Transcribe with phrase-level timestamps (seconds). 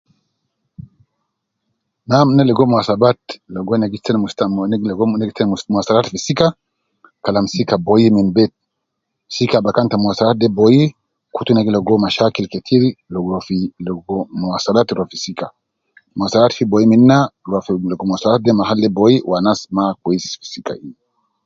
[2.09, 3.19] Nam na ligo muwasabat
[3.53, 6.47] ligo gi kelem mustamil ligo ina gi stamil muwasalat te sika
[7.23, 8.43] kalam sika boyi min be,
[9.35, 10.81] sika bakan te muwasalat de boyi,
[11.35, 15.45] kutu na gi ligo mashakil ketiri logo fi logo muwasalat te rua fi sika,
[16.17, 19.59] muwasalat fi boyi min na rua fi logo muwasalat de mahal de boyi wu anas
[19.75, 20.91] ma kwesi fi sika in